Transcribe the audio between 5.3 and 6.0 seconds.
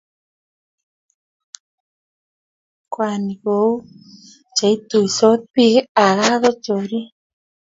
biik